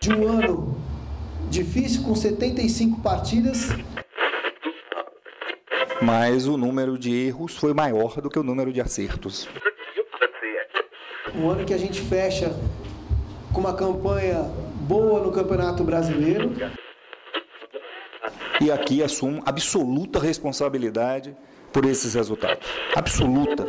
[0.00, 0.76] De um ano
[1.50, 3.68] difícil, com 75 partidas.
[6.00, 9.48] Mas o número de erros foi maior do que o número de acertos.
[11.34, 12.52] Um ano que a gente fecha
[13.52, 14.42] com uma campanha
[14.82, 16.52] boa no Campeonato Brasileiro.
[18.60, 21.36] E aqui assumo absoluta responsabilidade
[21.72, 22.66] por esses resultados.
[22.94, 23.66] Absoluta.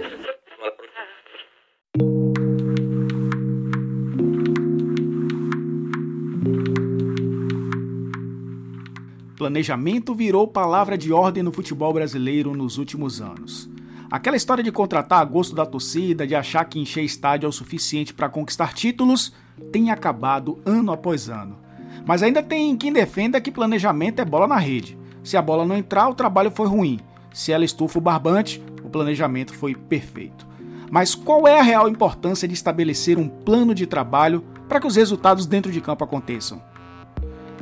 [9.49, 13.67] Planejamento virou palavra de ordem no futebol brasileiro nos últimos anos.
[14.12, 17.52] Aquela história de contratar a gosto da torcida, de achar que encher estádio é o
[17.52, 19.34] suficiente para conquistar títulos,
[19.71, 21.57] tem acabado ano após ano.
[22.05, 24.95] Mas ainda tem quem defenda que planejamento é bola na rede.
[25.23, 26.99] Se a bola não entrar, o trabalho foi ruim.
[27.34, 30.48] Se ela estufa o barbante, o planejamento foi perfeito.
[30.91, 34.95] Mas qual é a real importância de estabelecer um plano de trabalho para que os
[34.95, 36.69] resultados dentro de campo aconteçam?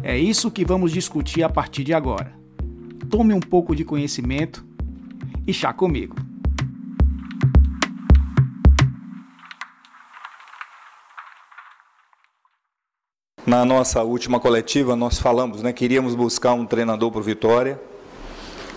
[0.09, 2.31] É isso que vamos discutir a partir de agora.
[3.09, 4.65] Tome um pouco de conhecimento
[5.45, 6.15] e chá comigo.
[13.45, 17.77] Na nossa última coletiva, nós falamos, né, queríamos buscar um treinador para o Vitória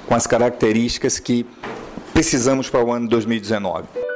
[0.08, 1.46] com as características que
[2.12, 4.09] precisamos para o ano de 2019.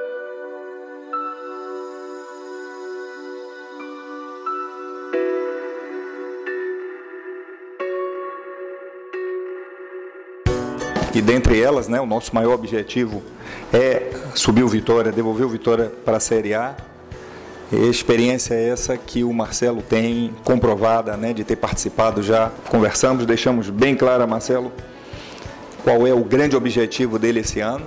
[11.14, 13.22] E dentre elas, né, o nosso maior objetivo
[13.72, 16.74] é subir o Vitória, devolver o Vitória para a Série A
[17.72, 22.50] experiência é essa que o Marcelo tem comprovada, né, de ter participado já.
[22.68, 24.72] Conversamos, deixamos bem claro, Marcelo,
[25.84, 27.86] qual é o grande objetivo dele esse ano.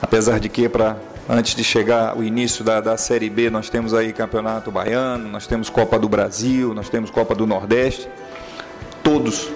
[0.00, 0.96] Apesar de que, para
[1.28, 5.46] antes de chegar o início da, da Série B, nós temos aí Campeonato Baiano, nós
[5.46, 8.08] temos Copa do Brasil, nós temos Copa do Nordeste,
[9.02, 9.50] todos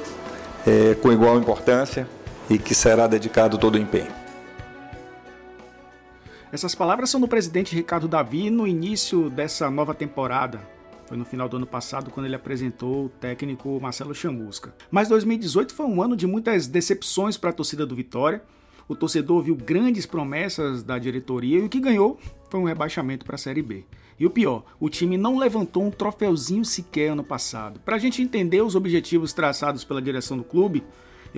[0.67, 2.07] é, com igual importância
[2.51, 4.13] e que será dedicado todo o empenho.
[6.51, 10.61] Essas palavras são do presidente Ricardo Davi no início dessa nova temporada.
[11.07, 14.75] Foi no final do ano passado quando ele apresentou o técnico Marcelo Chamusca.
[14.91, 18.43] Mas 2018 foi um ano de muitas decepções para a torcida do Vitória.
[18.89, 22.19] O torcedor viu grandes promessas da diretoria e o que ganhou
[22.49, 23.85] foi um rebaixamento para a Série B.
[24.19, 27.79] E o pior, o time não levantou um troféuzinho sequer ano passado.
[27.81, 30.83] Para a gente entender os objetivos traçados pela direção do clube,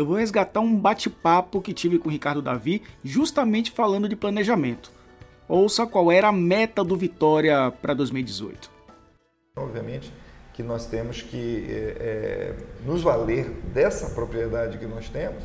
[0.01, 4.91] eu vou resgatar um bate-papo que tive com o Ricardo Davi, justamente falando de planejamento.
[5.47, 8.71] Ouça qual era a meta do Vitória para 2018.
[9.57, 10.11] Obviamente
[10.55, 15.43] que nós temos que é, é, nos valer dessa propriedade que nós temos,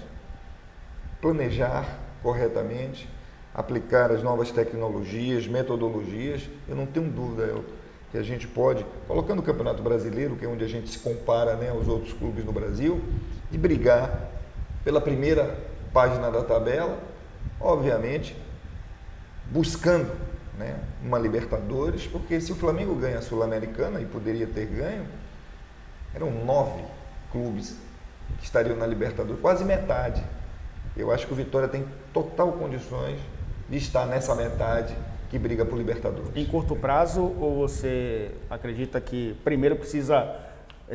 [1.21, 3.07] planejar corretamente,
[3.53, 6.49] aplicar as novas tecnologias, metodologias.
[6.67, 7.63] Eu não tenho dúvida, eu,
[8.11, 11.55] que a gente pode, colocando o Campeonato Brasileiro, que é onde a gente se compara
[11.55, 13.01] né, aos outros clubes no Brasil,
[13.51, 14.34] e brigar
[14.85, 15.57] pela primeira
[15.91, 16.97] página da tabela,
[17.59, 18.37] obviamente
[19.51, 20.11] buscando
[20.57, 25.05] né, uma Libertadores, porque se o Flamengo ganha a Sul-Americana, e poderia ter ganho,
[26.13, 26.83] eram nove
[27.31, 27.75] clubes
[28.39, 30.23] que estariam na Libertadores, quase metade.
[30.95, 33.19] Eu acho que o Vitória tem total condições
[33.69, 34.95] de estar nessa metade
[35.29, 36.31] que briga por Libertadores.
[36.35, 40.44] Em curto prazo, ou você acredita que primeiro precisa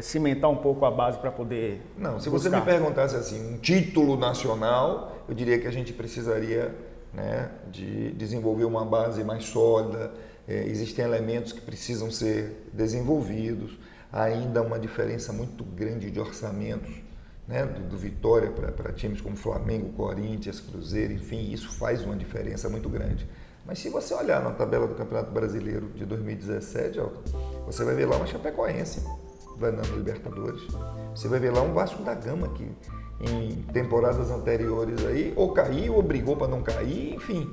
[0.00, 1.82] cimentar um pouco a base para poder.
[1.98, 2.50] Não, se buscar.
[2.50, 6.74] você me perguntasse assim, um título nacional, eu diria que a gente precisaria
[7.12, 10.12] né, de desenvolver uma base mais sólida.
[10.46, 13.78] É, existem elementos que precisam ser desenvolvidos.
[14.12, 16.92] Há ainda uma diferença muito grande de orçamentos
[17.46, 22.68] né, do, do Vitória para times como Flamengo, Corinthians, Cruzeiro, enfim, isso faz uma diferença
[22.68, 23.28] muito grande.
[23.66, 27.08] Mas se você olhar na tabela do Campeonato Brasileiro de 2017, ó,
[27.66, 29.04] você vai ver lá uma Chapecoense
[29.60, 30.62] vai na Libertadores.
[31.14, 32.66] Você vai ver lá um Vasco da Gama que
[33.20, 37.50] em temporadas anteriores aí, ou caiu, ou brigou para não cair, enfim.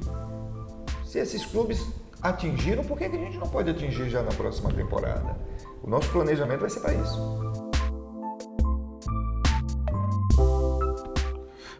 [1.06, 1.85] Se esses clubes
[2.22, 5.38] atingiram, por que, a gente não pode atingir já na próxima temporada?
[5.84, 7.38] O nosso planejamento vai ser para isso.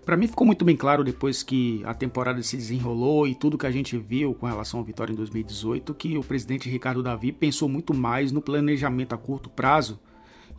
[0.06, 3.66] Para mim ficou muito bem claro depois que a temporada se desenrolou e tudo que
[3.66, 7.68] a gente viu com relação à vitória em 2018 que o presidente Ricardo Davi pensou
[7.68, 10.00] muito mais no planejamento a curto prazo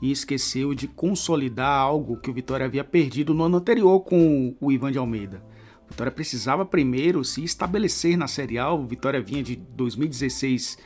[0.00, 4.72] e esqueceu de consolidar algo que o Vitória havia perdido no ano anterior com o
[4.72, 5.42] Ivan de Almeida.
[5.86, 8.70] O Vitória precisava primeiro se estabelecer na Série A.
[8.70, 10.78] O Vitória vinha de 2016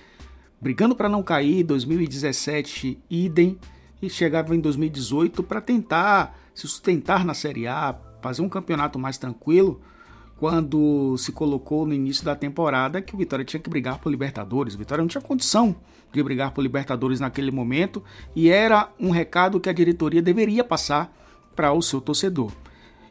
[0.61, 3.59] brigando para não cair, 2017 idem
[4.01, 9.19] e chegava em 2018 para tentar se sustentar na Série A, fazer um campeonato mais
[9.19, 9.81] tranquilo.
[10.37, 14.75] Quando se colocou no início da temporada que o Vitória tinha que brigar por Libertadores.
[14.75, 15.77] O Vitória não tinha condição
[16.13, 18.03] de brigar por Libertadores naquele momento
[18.35, 21.15] e era um recado que a diretoria deveria passar
[21.55, 22.53] para o seu torcedor.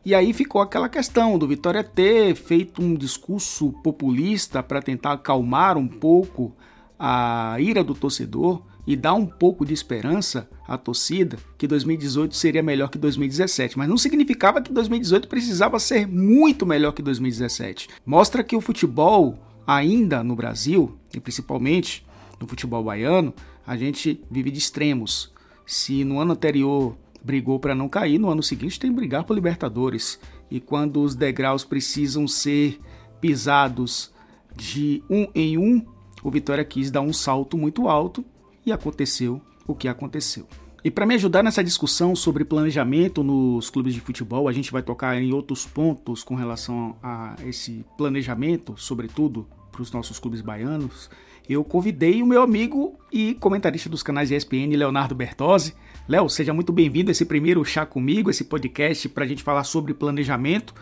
[0.03, 5.77] E aí ficou aquela questão do Vitória ter feito um discurso populista para tentar acalmar
[5.77, 6.55] um pouco
[6.97, 12.61] a ira do torcedor e dar um pouco de esperança à torcida que 2018 seria
[12.61, 17.87] melhor que 2017, mas não significava que 2018 precisava ser muito melhor que 2017.
[18.05, 22.05] Mostra que o futebol ainda no Brasil, e principalmente
[22.37, 23.33] no futebol baiano,
[23.65, 25.31] a gente vive de extremos.
[25.65, 29.35] Se no ano anterior brigou para não cair, no ano seguinte tem que brigar por
[29.35, 30.19] Libertadores.
[30.49, 32.77] E quando os degraus precisam ser
[33.21, 34.11] pisados
[34.53, 35.85] de um em um,
[36.21, 38.25] o Vitória quis dar um salto muito alto
[38.65, 40.47] e aconteceu o que aconteceu.
[40.83, 44.81] E para me ajudar nessa discussão sobre planejamento nos clubes de futebol, a gente vai
[44.81, 51.07] tocar em outros pontos com relação a esse planejamento, sobretudo para os nossos clubes baianos.
[51.47, 55.75] Eu convidei o meu amigo e comentarista dos canais ESPN, Leonardo Bertozzi.
[56.07, 59.63] Léo, seja muito bem-vindo a esse primeiro Chá Comigo, esse podcast para a gente falar
[59.63, 60.73] sobre planejamento.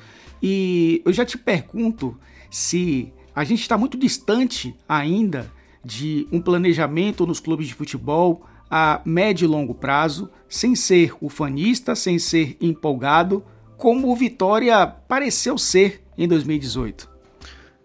[0.41, 2.17] E eu já te pergunto
[2.49, 5.51] se a gente está muito distante ainda
[5.83, 11.95] de um planejamento nos clubes de futebol a médio e longo prazo, sem ser ufanista,
[11.95, 13.43] sem ser empolgado,
[13.77, 17.09] como o Vitória pareceu ser em 2018.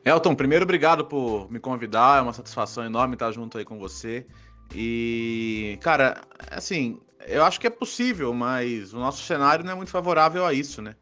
[0.04, 4.26] Elton, primeiro obrigado por me convidar, é uma satisfação enorme estar junto aí com você.
[4.74, 6.20] E, cara,
[6.50, 10.52] assim, eu acho que é possível, mas o nosso cenário não é muito favorável a
[10.52, 10.94] isso, né?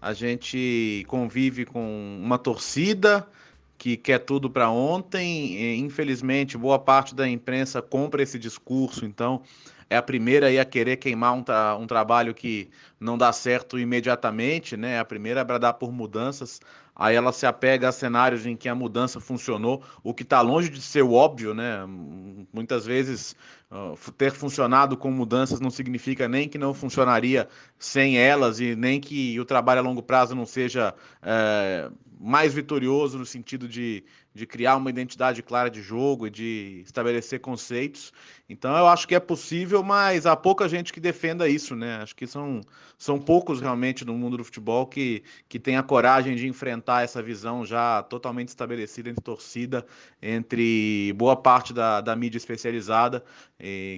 [0.00, 3.28] A gente convive com uma torcida
[3.78, 5.78] que quer tudo para ontem.
[5.78, 9.42] Infelizmente, boa parte da imprensa compra esse discurso, então
[9.88, 12.68] é a primeira a querer queimar um, tra um trabalho que
[13.00, 14.94] não dá certo imediatamente, né?
[14.94, 16.60] É a primeira a bradar por mudanças.
[16.98, 20.68] Aí ela se apega a cenários em que a mudança funcionou, o que está longe
[20.68, 21.86] de ser óbvio, né?
[22.52, 23.36] Muitas vezes
[23.70, 27.48] uh, ter funcionado com mudanças não significa nem que não funcionaria
[27.78, 30.92] sem elas e nem que o trabalho a longo prazo não seja
[31.22, 34.04] uh, mais vitorioso no sentido de,
[34.38, 38.12] de criar uma identidade clara de jogo e de estabelecer conceitos.
[38.48, 41.96] Então eu acho que é possível, mas há pouca gente que defenda isso, né?
[41.96, 42.60] Acho que são,
[42.96, 47.22] são poucos realmente no mundo do futebol que, que tem a coragem de enfrentar essa
[47.22, 49.84] visão já totalmente estabelecida entre torcida,
[50.22, 53.22] entre boa parte da, da mídia especializada,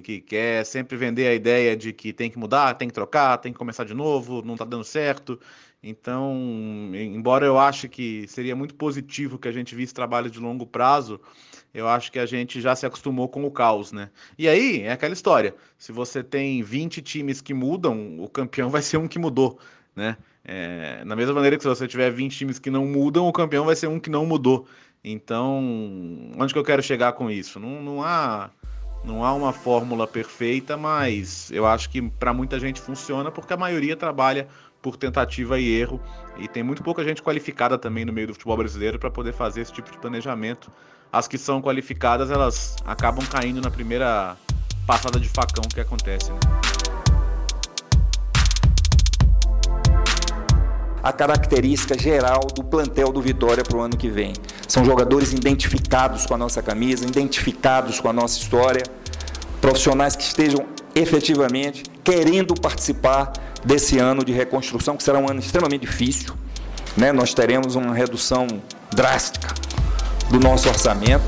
[0.03, 3.53] que quer sempre vender a ideia de que tem que mudar, tem que trocar, tem
[3.53, 5.39] que começar de novo, não está dando certo.
[5.83, 10.65] Então, embora eu ache que seria muito positivo que a gente visse trabalho de longo
[10.65, 11.19] prazo,
[11.73, 14.11] eu acho que a gente já se acostumou com o caos, né?
[14.37, 15.55] E aí, é aquela história.
[15.79, 19.57] Se você tem 20 times que mudam, o campeão vai ser um que mudou,
[19.95, 20.17] né?
[20.43, 23.65] É, na mesma maneira que se você tiver 20 times que não mudam, o campeão
[23.65, 24.67] vai ser um que não mudou.
[25.03, 25.63] Então,
[26.37, 27.59] onde que eu quero chegar com isso?
[27.59, 28.51] Não, não há
[29.03, 33.57] não há uma fórmula perfeita, mas eu acho que para muita gente funciona porque a
[33.57, 34.47] maioria trabalha
[34.81, 36.01] por tentativa e erro.
[36.37, 39.61] E tem muito pouca gente qualificada também no meio do futebol brasileiro para poder fazer
[39.61, 40.71] esse tipo de planejamento.
[41.11, 44.35] As que são qualificadas, elas acabam caindo na primeira
[44.87, 46.31] passada de facão que acontece.
[46.31, 46.39] Né?
[51.03, 54.33] a característica geral do plantel do Vitória para o ano que vem.
[54.67, 58.83] São jogadores identificados com a nossa camisa, identificados com a nossa história,
[59.59, 63.31] profissionais que estejam efetivamente querendo participar
[63.63, 66.33] desse ano de reconstrução, que será um ano extremamente difícil.
[66.97, 67.11] Né?
[67.11, 68.47] Nós teremos uma redução
[68.93, 69.53] drástica
[70.29, 71.23] do nosso orçamento.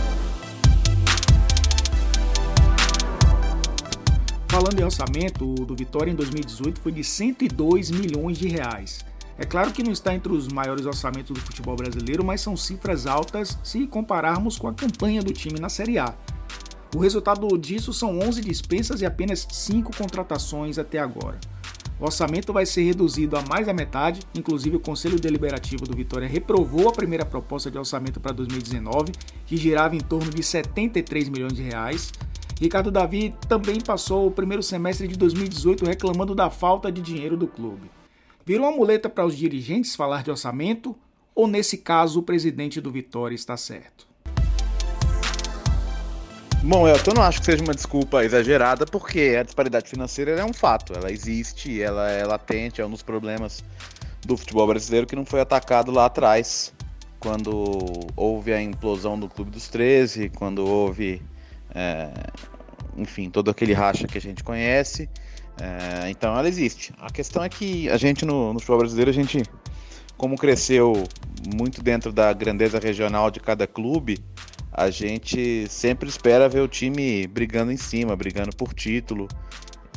[4.48, 9.04] Falando em orçamento, o do Vitória em 2018 foi de 102 milhões de reais.
[9.38, 13.08] É claro que não está entre os maiores orçamentos do futebol brasileiro, mas são cifras
[13.08, 16.14] altas se compararmos com a campanha do time na Série A.
[16.96, 21.40] O resultado disso são 11 dispensas e apenas 5 contratações até agora.
[22.00, 26.28] O orçamento vai ser reduzido a mais da metade, inclusive o Conselho Deliberativo do Vitória
[26.28, 29.12] reprovou a primeira proposta de orçamento para 2019,
[29.46, 32.12] que girava em torno de 73 milhões de reais.
[32.62, 37.48] Ricardo Davi também passou o primeiro semestre de 2018 reclamando da falta de dinheiro do
[37.48, 37.90] clube.
[38.46, 40.96] Virou uma muleta para os dirigentes falar de orçamento
[41.34, 44.13] ou nesse caso o presidente do Vitória está certo?
[46.66, 50.54] Bom, eu não acho que seja uma desculpa exagerada, porque a disparidade financeira é um
[50.54, 53.62] fato, ela existe, ela é latente, é um dos problemas
[54.26, 56.74] do futebol brasileiro que não foi atacado lá atrás,
[57.20, 61.22] quando houve a implosão do Clube dos 13, quando houve,
[61.76, 62.10] é,
[62.96, 65.10] enfim, todo aquele racha que a gente conhece.
[65.60, 66.94] É, então ela existe.
[66.98, 69.44] A questão é que a gente no, no futebol brasileiro, a gente,
[70.16, 70.94] como cresceu
[71.54, 74.24] muito dentro da grandeza regional de cada clube,
[74.74, 79.28] a gente sempre espera ver o time brigando em cima, brigando por título.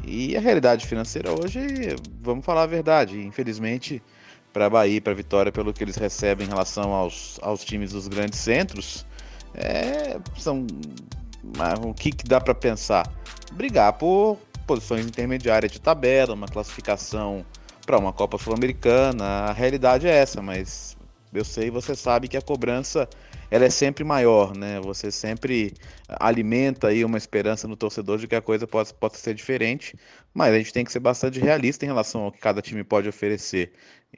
[0.04, 4.02] E a realidade financeira hoje, vamos falar a verdade, infelizmente,
[4.52, 7.92] para a Bahia, para a Vitória, pelo que eles recebem em relação aos, aos times
[7.92, 9.06] dos grandes centros,
[9.54, 10.66] é, são
[11.82, 13.10] o que, que dá para pensar?
[13.52, 17.44] Brigar por posições intermediárias de tabela, uma classificação
[17.86, 19.24] para uma Copa Sul-Americana.
[19.24, 20.96] A realidade é essa, mas
[21.32, 23.08] eu sei, você sabe que a cobrança
[23.50, 24.80] ela é sempre maior, né?
[24.80, 25.72] Você sempre
[26.08, 29.96] alimenta aí uma esperança no torcedor de que a coisa possa, possa ser diferente,
[30.34, 33.08] mas a gente tem que ser bastante realista em relação ao que cada time pode
[33.08, 33.72] oferecer.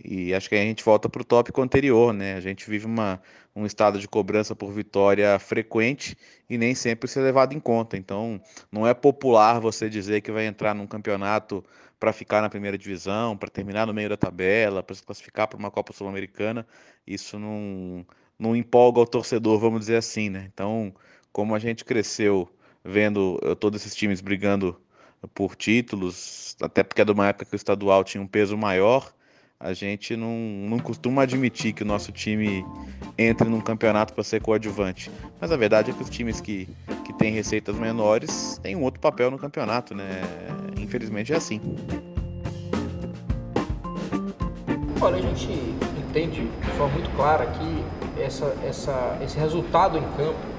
[0.04, 2.35] E acho que a gente volta para o tópico anterior, né?
[2.35, 3.20] A gente vive uma,
[3.54, 6.16] um estado de cobrança por vitória frequente
[6.49, 7.97] e nem sempre isso é levado em conta.
[7.97, 11.64] Então, não é popular você dizer que vai entrar num campeonato
[11.99, 15.58] para ficar na primeira divisão, para terminar no meio da tabela, para se classificar para
[15.58, 16.66] uma Copa Sul-Americana.
[17.06, 18.06] Isso não,
[18.38, 20.49] não empolga o torcedor, vamos dizer assim, né?
[20.52, 20.95] Então,
[21.33, 22.49] como a gente cresceu
[22.85, 24.80] vendo eh, todos esses times brigando
[25.35, 29.12] por títulos, até porque é de uma época que o estadual tinha um peso maior
[29.61, 32.64] a gente não, não costuma admitir que o nosso time
[33.16, 35.11] entre num campeonato para ser coadjuvante.
[35.40, 36.68] Mas a verdade é que os times que,
[37.04, 40.23] que têm receitas menores têm um outro papel no campeonato, né?
[40.78, 41.61] Infelizmente é assim.
[45.00, 45.50] Olha, a gente
[46.09, 50.59] entende de forma muito clara que essa, essa, esse resultado em campo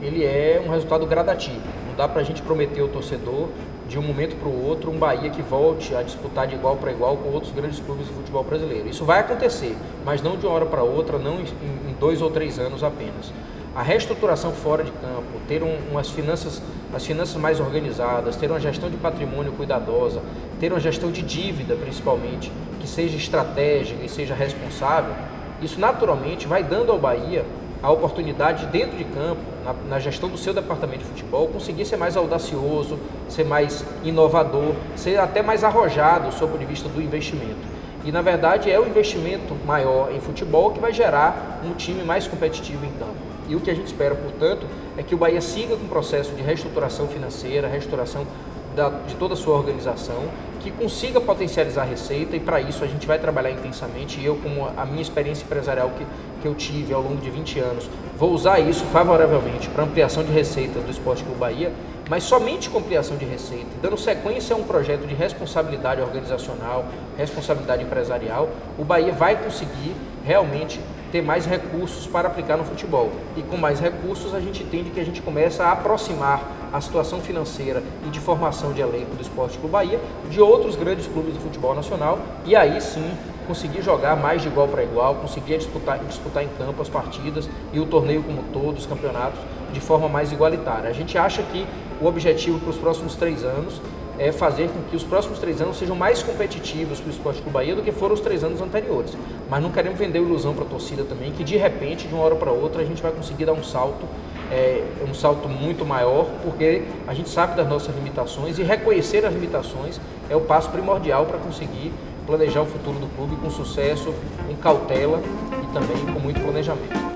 [0.00, 1.60] ele é um resultado gradativo.
[1.88, 3.48] Não dá para a gente prometer ao torcedor
[3.88, 6.92] de um momento para o outro, um Bahia que volte a disputar de igual para
[6.92, 8.88] igual com outros grandes clubes do futebol brasileiro.
[8.88, 9.74] Isso vai acontecer,
[10.04, 13.32] mas não de uma hora para outra, não em dois ou três anos apenas.
[13.74, 16.60] A reestruturação fora de campo, ter um, umas finanças,
[16.92, 20.20] as finanças mais organizadas, ter uma gestão de patrimônio cuidadosa,
[20.58, 25.14] ter uma gestão de dívida, principalmente, que seja estratégica e seja responsável,
[25.62, 27.44] isso naturalmente vai dando ao Bahia
[27.82, 31.96] a oportunidade dentro de campo, na, na, gestão do seu departamento de futebol, conseguir ser
[31.96, 32.98] mais audacioso,
[33.28, 37.78] ser mais inovador, ser até mais arrojado sob o ponto de vista do investimento.
[38.04, 42.26] E na verdade é o investimento maior em futebol que vai gerar um time mais
[42.26, 43.28] competitivo em campo.
[43.48, 46.32] E o que a gente espera, portanto, é que o Bahia siga com o processo
[46.34, 48.26] de reestruturação financeira, reestruturação
[48.74, 50.22] da, de toda a sua organização,
[50.60, 54.36] que consiga potencializar a receita e para isso a gente vai trabalhar intensamente e eu,
[54.36, 56.06] como a minha experiência empresarial que,
[56.42, 60.32] que eu tive ao longo de 20 anos, vou usar isso favoravelmente para ampliação de
[60.32, 61.72] receita do Esporte Clube Bahia,
[62.08, 66.86] mas somente com ampliação de receita, dando sequência a um projeto de responsabilidade organizacional,
[67.16, 68.48] responsabilidade empresarial,
[68.78, 70.80] o Bahia vai conseguir realmente
[71.12, 73.10] ter mais recursos para aplicar no futebol.
[73.36, 77.20] E com mais recursos a gente entende que a gente começa a aproximar a situação
[77.20, 81.40] financeira e de formação de elenco do Esporte Clube Bahia de outros grandes clubes do
[81.40, 83.10] futebol nacional e aí sim
[83.46, 87.80] conseguir jogar mais de igual para igual, conseguir disputar, disputar em campo as partidas e
[87.80, 89.40] o torneio como todos, os campeonatos,
[89.72, 90.88] de forma mais igualitária.
[90.88, 91.66] A gente acha que
[92.00, 93.80] o objetivo para os próximos três anos
[94.18, 97.54] é fazer com que os próximos três anos sejam mais competitivos para o Esporte Clube
[97.54, 99.16] Bahia do que foram os três anos anteriores.
[99.48, 102.34] Mas não queremos vender ilusão para a torcida também, que de repente, de uma hora
[102.34, 104.04] para outra, a gente vai conseguir dar um salto,
[104.50, 109.32] é, um salto muito maior, porque a gente sabe das nossas limitações e reconhecer as
[109.32, 110.00] limitações
[110.30, 111.92] é o passo primordial para conseguir
[112.26, 114.14] planejar o futuro do clube com sucesso,
[114.46, 115.20] com cautela
[115.62, 117.08] e também com muito planejamento.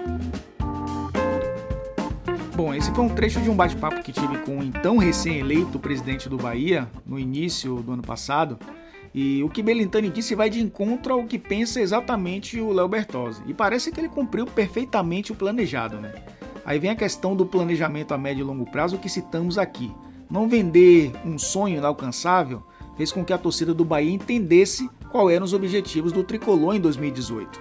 [2.55, 6.29] Bom, esse foi um trecho de um bate-papo que tive com o então recém-eleito presidente
[6.29, 8.59] do Bahia, no início do ano passado.
[9.15, 13.43] E o que Belintani disse vai de encontro ao que pensa exatamente o Léo Bertozzi.
[13.47, 16.12] E parece que ele cumpriu perfeitamente o planejado, né?
[16.64, 19.92] Aí vem a questão do planejamento a médio e longo prazo que citamos aqui.
[20.31, 22.62] Não vender um sonho inalcançável
[22.97, 26.81] fez com que a torcida do Bahia entendesse qual eram os objetivos do tricolor em
[26.81, 27.61] 2018.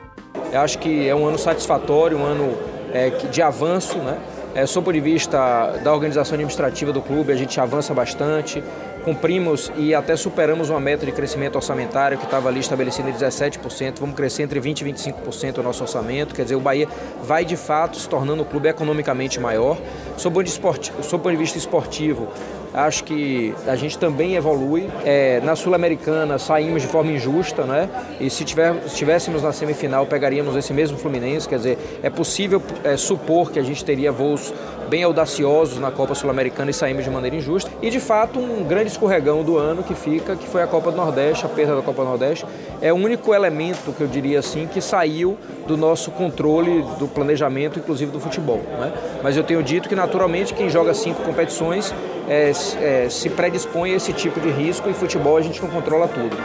[0.51, 2.57] Eu acho que é um ano satisfatório, um ano
[2.93, 4.19] é, de avanço, né?
[4.53, 8.61] É, sob o ponto de vista da organização administrativa do clube, a gente avança bastante,
[9.03, 13.99] cumprimos e até superamos uma meta de crescimento orçamentário que estava ali estabelecida em 17%.
[13.99, 16.33] Vamos crescer entre 20% e 25% o nosso orçamento.
[16.33, 16.87] Quer dizer, o Bahia
[17.23, 19.77] vai de fato se tornando um clube economicamente maior.
[20.17, 22.27] Sob o ponto de vista esportivo,
[22.73, 24.89] Acho que a gente também evolui.
[25.03, 27.89] É, na Sul-Americana saímos de forma injusta, né?
[28.19, 28.45] E se
[28.85, 31.49] estivéssemos na semifinal, pegaríamos esse mesmo Fluminense.
[31.49, 34.53] Quer dizer, é possível é, supor que a gente teria voos
[34.91, 37.71] bem audaciosos na Copa Sul-Americana e saímos de maneira injusta.
[37.81, 40.97] E de fato, um grande escorregão do ano que fica, que foi a Copa do
[40.97, 42.45] Nordeste, a perda da Copa do Nordeste,
[42.81, 47.79] é o único elemento que eu diria assim que saiu do nosso controle do planejamento,
[47.79, 48.57] inclusive do futebol.
[48.57, 48.91] Né?
[49.23, 51.95] Mas eu tenho dito que naturalmente quem joga cinco competições
[52.27, 56.09] é, é, se predispõe a esse tipo de risco e futebol a gente não controla
[56.09, 56.35] tudo.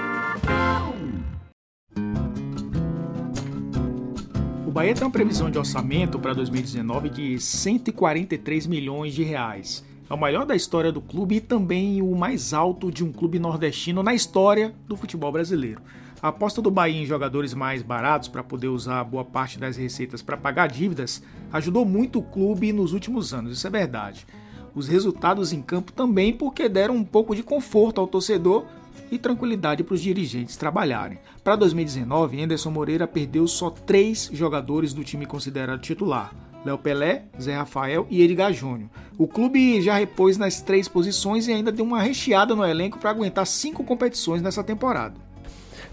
[4.76, 9.83] Bahia tem uma previsão de orçamento para 2019 de 143 milhões de reais.
[10.06, 13.38] É o maior da história do clube e também o mais alto de um clube
[13.38, 15.80] nordestino na história do futebol brasileiro.
[16.21, 20.21] A aposta do Bahia em jogadores mais baratos para poder usar boa parte das receitas
[20.21, 24.26] para pagar dívidas ajudou muito o clube nos últimos anos, isso é verdade.
[24.75, 28.66] Os resultados em campo também porque deram um pouco de conforto ao torcedor
[29.10, 31.18] e tranquilidade para os dirigentes trabalharem.
[31.42, 36.34] Para 2019, Anderson Moreira perdeu só três jogadores do time considerado titular:
[36.64, 38.90] Léo Pelé, Zé Rafael e Edgar Júnior.
[39.16, 43.10] O clube já repôs nas três posições e ainda deu uma recheada no elenco para
[43.10, 45.14] aguentar cinco competições nessa temporada.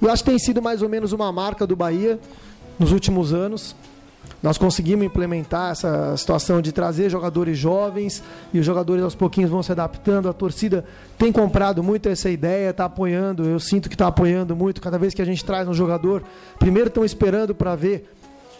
[0.01, 2.19] Eu acho que tem sido mais ou menos uma marca do Bahia
[2.77, 3.75] nos últimos anos.
[4.43, 8.21] Nós conseguimos implementar essa situação de trazer jogadores jovens
[8.53, 10.27] e os jogadores aos pouquinhos vão se adaptando.
[10.27, 10.83] A torcida
[11.17, 13.45] tem comprado muito essa ideia, está apoiando.
[13.45, 14.81] Eu sinto que está apoiando muito.
[14.81, 16.21] Cada vez que a gente traz um jogador,
[16.59, 18.11] primeiro estão esperando para ver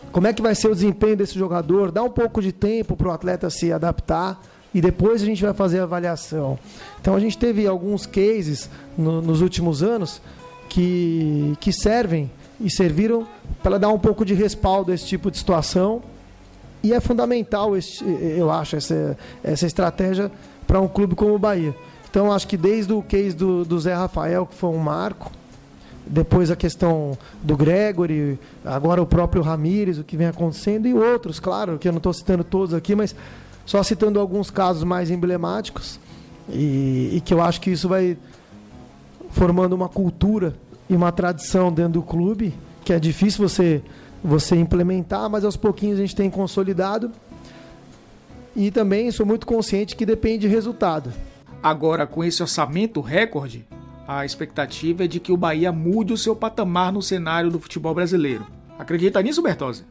[0.10, 3.10] como é que vai ser o desempenho desse jogador, dá um pouco de tempo para
[3.10, 4.42] o atleta se adaptar
[4.74, 6.58] e depois a gente vai fazer a avaliação.
[7.02, 10.22] Então a gente teve alguns cases no, nos últimos anos
[10.70, 12.32] que, que servem
[12.63, 13.27] e serviram
[13.62, 16.01] para dar um pouco de respaldo a esse tipo de situação.
[16.82, 18.03] E é fundamental, esse,
[18.38, 20.32] eu acho, essa, essa estratégia
[20.65, 21.75] para um clube como o Bahia.
[22.10, 25.32] Então, acho que desde o case do, do Zé Rafael, que foi um marco,
[26.05, 31.39] depois a questão do Gregory, agora o próprio Ramires, o que vem acontecendo, e outros,
[31.39, 33.15] claro, que eu não estou citando todos aqui, mas
[33.65, 36.00] só citando alguns casos mais emblemáticos,
[36.50, 38.17] e, e que eu acho que isso vai
[39.32, 40.53] formando uma cultura
[40.90, 43.82] e uma tradição dentro do clube que é difícil você
[44.24, 47.12] você implementar, mas aos pouquinhos a gente tem consolidado.
[48.56, 51.12] E também sou muito consciente que depende de resultado.
[51.62, 53.66] Agora, com esse orçamento recorde,
[54.08, 57.94] a expectativa é de que o Bahia mude o seu patamar no cenário do futebol
[57.94, 58.46] brasileiro.
[58.78, 59.84] Acredita nisso, Bertozzi?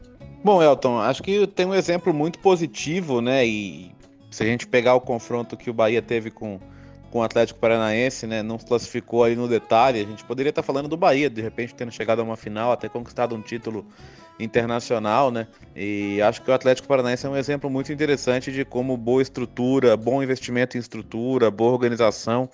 [0.43, 3.45] Bom, Elton, acho que tem um exemplo muito positivo, né?
[3.45, 3.91] E
[4.31, 6.59] se a gente pegar o confronto que o Bahia teve com
[7.13, 8.41] com o Atlético Paranaense, né?
[8.41, 10.01] Não se classificou aí no detalhe.
[10.01, 12.89] A gente poderia estar falando do Bahia, de repente tendo chegado a uma final, até
[12.89, 13.85] conquistado um título
[14.39, 15.45] internacional, né?
[15.75, 19.95] E acho que o Atlético Paranaense é um exemplo muito interessante de como boa estrutura,
[19.95, 22.49] bom investimento em estrutura, boa organização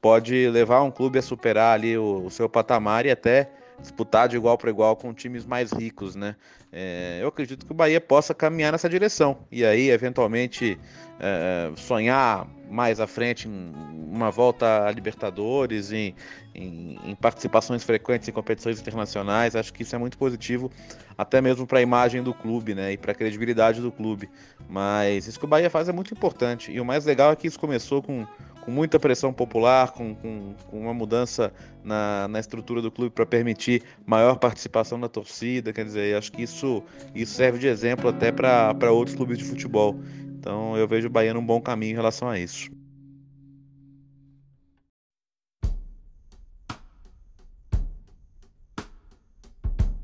[0.00, 4.36] pode levar um clube a superar ali o, o seu patamar e até disputar de
[4.36, 6.34] igual para igual com times mais ricos, né?
[6.72, 10.78] É, eu acredito que o Bahia possa caminhar nessa direção e aí, eventualmente,
[11.18, 13.72] é, sonhar mais à frente em
[14.10, 16.14] uma volta a Libertadores, em,
[16.54, 19.56] em, em, participações frequentes em competições internacionais.
[19.56, 20.70] Acho que isso é muito positivo,
[21.18, 24.30] até mesmo para a imagem do clube né, e para a credibilidade do clube.
[24.68, 27.48] Mas isso que o Bahia faz é muito importante e o mais legal é que
[27.48, 28.24] isso começou com
[28.60, 31.52] com muita pressão popular, com, com, com uma mudança
[31.82, 35.72] na, na, estrutura do clube para permitir maior participação da torcida.
[35.72, 36.59] Quer dizer, acho que isso,
[37.14, 40.00] isso serve de exemplo até para outros clubes de futebol.
[40.38, 42.70] Então eu vejo o Bahia num bom caminho em relação a isso.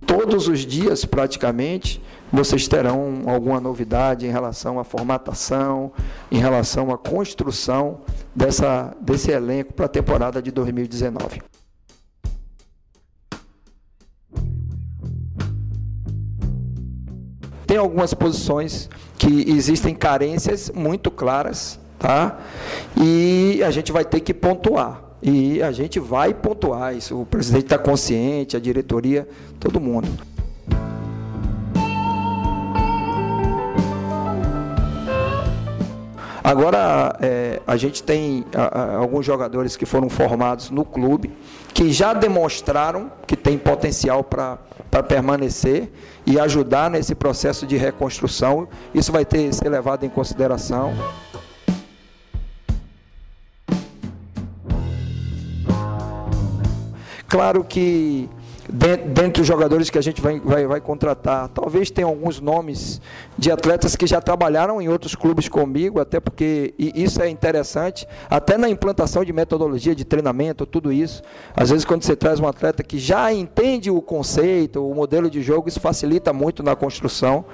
[0.06, 5.92] Todos os dias, praticamente, vocês terão alguma novidade em relação à formatação,
[6.30, 8.00] em relação à construção
[8.34, 11.42] dessa, desse elenco para a temporada de 2019.
[17.76, 22.38] Tem algumas posições que existem carências muito claras, tá?
[22.96, 25.02] E a gente vai ter que pontuar.
[25.22, 27.20] E a gente vai pontuar isso.
[27.20, 29.28] O presidente está consciente, a diretoria,
[29.60, 30.08] todo mundo.
[36.46, 41.32] Agora, é, a gente tem a, a, alguns jogadores que foram formados no clube,
[41.74, 44.56] que já demonstraram que tem potencial para
[45.08, 45.90] permanecer
[46.24, 48.68] e ajudar nesse processo de reconstrução.
[48.94, 50.94] Isso vai ter ser levado em consideração.
[57.26, 58.30] Claro que
[58.68, 63.00] dentre os jogadores que a gente vai, vai, vai contratar, talvez tenha alguns nomes
[63.38, 68.58] de atletas que já trabalharam em outros clubes comigo, até porque isso é interessante, até
[68.58, 71.22] na implantação de metodologia de treinamento, tudo isso.
[71.54, 75.42] Às vezes, quando você traz um atleta que já entende o conceito, o modelo de
[75.42, 77.44] jogo, isso facilita muito na construção.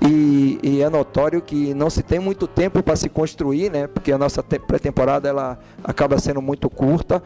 [0.00, 3.86] E, e é notório que não se tem muito tempo para se construir, né?
[3.86, 7.22] Porque a nossa pré-temporada ela acaba sendo muito curta.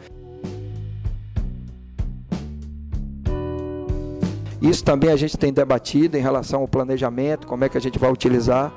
[4.65, 7.99] Isso também a gente tem debatido em relação ao planejamento, como é que a gente
[7.99, 8.73] vai utilizar.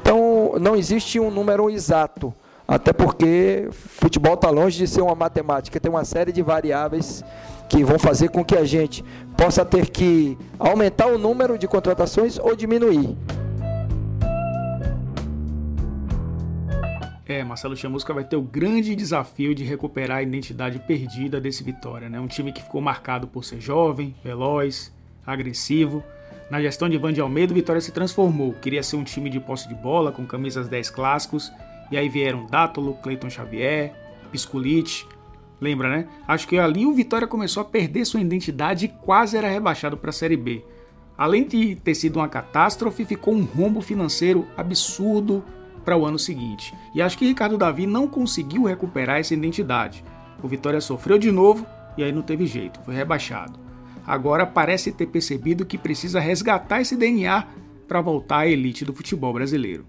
[0.00, 2.34] Então, não existe um número exato,
[2.66, 7.22] até porque futebol está longe de ser uma matemática, tem uma série de variáveis
[7.68, 9.04] que vão fazer com que a gente
[9.36, 13.16] possa ter que aumentar o número de contratações ou diminuir.
[17.24, 22.08] É, Marcelo Chamusca vai ter o grande desafio de recuperar a identidade perdida desse Vitória,
[22.08, 22.18] né?
[22.18, 24.92] Um time que ficou marcado por ser jovem, veloz,
[25.26, 26.02] agressivo.
[26.50, 28.52] Na gestão de Ivan de Almeida, o Vitória se transformou.
[28.54, 31.50] Queria ser um time de posse de bola, com camisas 10 clássicos.
[31.90, 33.92] E aí vieram Dátolo, Cleiton Xavier,
[34.30, 35.06] Pisculite.
[35.60, 36.08] Lembra, né?
[36.26, 40.10] Acho que ali o Vitória começou a perder sua identidade e quase era rebaixado para
[40.10, 40.64] a Série B.
[41.16, 45.44] Além de ter sido uma catástrofe, ficou um rombo financeiro absurdo
[45.84, 46.74] para o ano seguinte.
[46.94, 50.04] E acho que Ricardo Davi não conseguiu recuperar essa identidade.
[50.42, 53.61] O Vitória sofreu de novo e aí não teve jeito, foi rebaixado.
[54.06, 57.46] Agora parece ter percebido que precisa resgatar esse DNA
[57.86, 59.86] para voltar à elite do futebol brasileiro.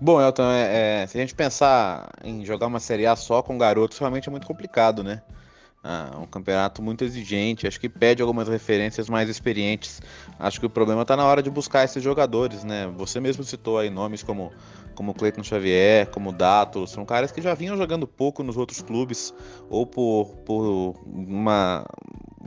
[0.00, 3.56] Bom, Elton, é, é, se a gente pensar em jogar uma Série A só com
[3.56, 5.22] garotos, realmente é muito complicado, né?
[5.86, 10.00] Ah, um campeonato muito exigente, acho que pede algumas referências mais experientes.
[10.38, 12.90] Acho que o problema está na hora de buscar esses jogadores, né?
[12.96, 14.50] Você mesmo citou aí nomes como
[14.94, 19.34] como Cleiton Xavier, como Dato, são caras que já vinham jogando pouco nos outros clubes,
[19.68, 21.84] ou por, por uma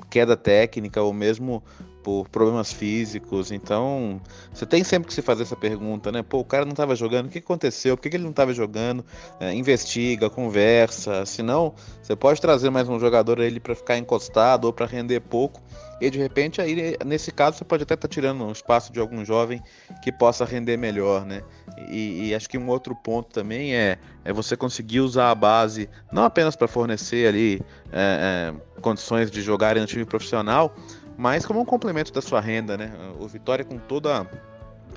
[0.10, 1.64] queda técnica, ou mesmo
[2.08, 3.52] por problemas físicos.
[3.52, 4.22] Então,
[4.54, 6.24] você tem sempre que se fazer essa pergunta, né?
[6.24, 7.98] Pô, o cara não estava jogando, o que aconteceu?
[7.98, 9.06] Por que, ele não estava jogando?
[9.41, 11.26] É, investiga, conversa.
[11.26, 15.62] Senão, você pode trazer mais um jogador ele para ficar encostado ou para render pouco.
[16.00, 19.02] E de repente, aí, nesse caso, você pode até estar tá tirando um espaço de
[19.02, 19.62] algum jovem
[20.02, 21.41] que possa render melhor, né?
[21.89, 25.89] E, e acho que um outro ponto também é, é você conseguir usar a base
[26.10, 30.74] não apenas para fornecer ali é, é, condições de jogar no time profissional,
[31.17, 32.91] mas como um complemento da sua renda, né?
[33.19, 34.30] O Vitória com toda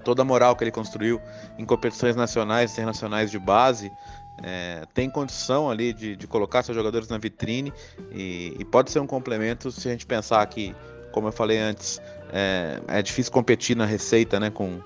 [0.05, 1.21] toda a moral que ele construiu
[1.59, 3.93] em competições nacionais e internacionais de base,
[4.43, 7.73] é, tem condição ali de, de, colocar seus jogadores na vitrine
[8.11, 10.75] e, e, pode ser um complemento se a gente pensar que,
[11.13, 12.01] como eu falei antes,
[12.33, 14.81] é, é difícil competir na receita né, com,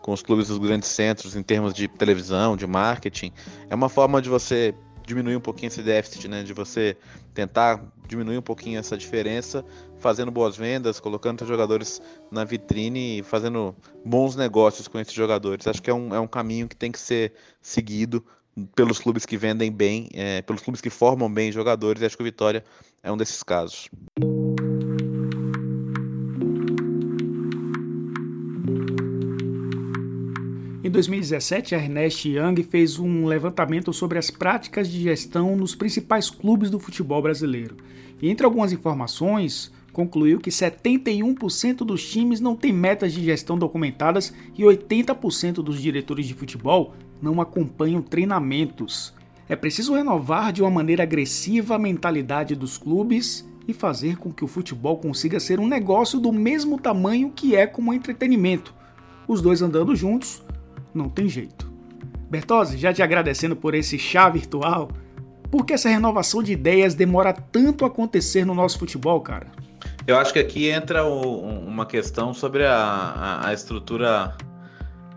[0.00, 3.32] com os clubes dos grandes centros em termos de televisão, de marketing.
[3.68, 4.72] É uma forma de você
[5.06, 6.42] diminuir um pouquinho esse déficit, né?
[6.42, 6.96] De você
[7.34, 9.64] tentar diminuir um pouquinho essa diferença,
[9.98, 15.66] fazendo boas vendas, colocando jogadores na vitrine e fazendo bons negócios com esses jogadores.
[15.66, 18.24] Acho que é um, é um caminho que tem que ser seguido
[18.74, 22.02] pelos clubes que vendem bem, é, pelos clubes que formam bem jogadores.
[22.02, 22.62] E acho que o Vitória
[23.02, 23.88] é um desses casos.
[30.92, 36.68] 2017, a Ernest Young fez um levantamento sobre as práticas de gestão nos principais clubes
[36.68, 37.78] do futebol brasileiro.
[38.20, 44.34] E entre algumas informações, concluiu que 71% dos times não têm metas de gestão documentadas
[44.54, 49.14] e 80% dos diretores de futebol não acompanham treinamentos.
[49.48, 54.44] É preciso renovar de uma maneira agressiva a mentalidade dos clubes e fazer com que
[54.44, 58.74] o futebol consiga ser um negócio do mesmo tamanho que é como entretenimento.
[59.26, 60.42] Os dois andando juntos
[60.94, 61.70] não tem jeito.
[62.30, 64.90] Bertozzi, já te agradecendo por esse chá virtual,
[65.50, 69.48] por que essa renovação de ideias demora tanto a acontecer no nosso futebol, cara?
[70.06, 74.34] Eu acho que aqui entra o, uma questão sobre a, a, a estrutura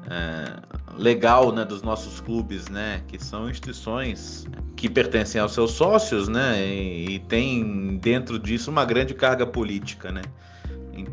[0.09, 0.53] é,
[0.97, 6.65] legal né, dos nossos clubes, né, que são instituições que pertencem aos seus sócios, né,
[6.65, 10.21] e, e tem dentro disso uma grande carga política, né.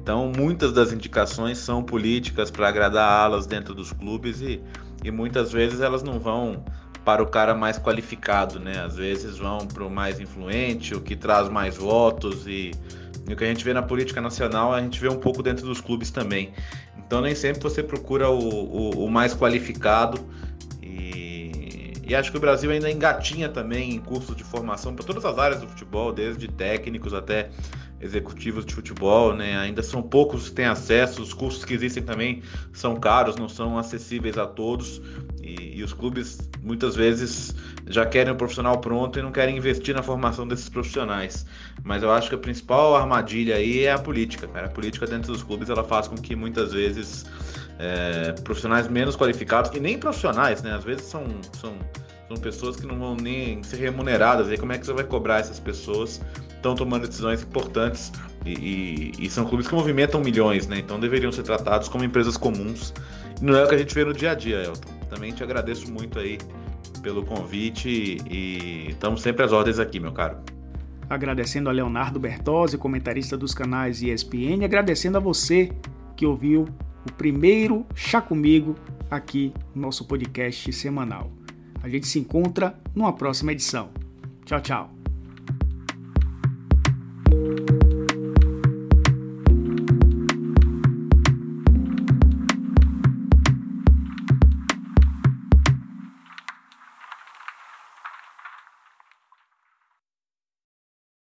[0.02, 4.60] Então, muitas das indicações são políticas para agradar alas dentro dos clubes e,
[5.04, 6.64] e muitas vezes elas não vão
[7.04, 8.80] para o cara mais qualificado, né?
[8.84, 12.72] Às vezes vão para o mais influente, o que traz mais votos e,
[13.28, 15.64] e, o que a gente vê na política nacional a gente vê um pouco dentro
[15.64, 16.52] dos clubes também.
[16.98, 20.20] Então nem sempre você procura o, o, o mais qualificado
[20.82, 25.24] e, e, acho que o Brasil ainda engatinha também em cursos de formação para todas
[25.24, 27.50] as áreas do futebol, desde técnicos até
[28.02, 29.56] executivos de futebol, né?
[29.58, 33.78] Ainda são poucos que têm acesso, os cursos que existem também são caros, não são
[33.78, 35.00] acessíveis a todos.
[35.40, 37.54] E, e os clubes muitas vezes
[37.86, 41.46] já querem o profissional pronto e não querem investir na formação desses profissionais.
[41.84, 44.66] Mas eu acho que a principal armadilha aí é a política, cara.
[44.66, 47.24] A política dentro dos clubes ela faz com que muitas vezes
[47.78, 50.74] é, profissionais menos qualificados, e nem profissionais, né?
[50.74, 51.74] Às vezes são, são,
[52.32, 54.48] são pessoas que não vão nem ser remuneradas.
[54.48, 56.20] Aí como é que você vai cobrar essas pessoas
[56.56, 58.12] estão tomando decisões importantes
[58.46, 58.52] e,
[59.18, 60.78] e, e, são clubes que movimentam milhões, né?
[60.78, 62.94] Então deveriam ser tratados como empresas comuns.
[63.40, 64.90] Não é o que a gente vê no dia a dia, Elton.
[65.10, 66.38] Também te agradeço muito aí
[67.02, 70.36] pelo convite e estamos sempre às ordens aqui, meu caro.
[71.10, 75.72] Agradecendo a Leonardo Bertozzi, comentarista dos canais ESPN, agradecendo a você
[76.16, 76.68] que ouviu
[77.04, 78.76] o primeiro Chá Comigo
[79.10, 81.41] aqui no nosso podcast semanal.
[81.82, 83.90] A gente se encontra numa próxima edição.
[84.44, 85.01] Tchau, tchau.